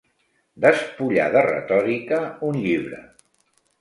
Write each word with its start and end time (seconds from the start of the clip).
Despullar 0.63 1.27
de 1.37 1.45
retòrica 1.49 2.23
un 2.49 2.59
llibre. 2.67 3.03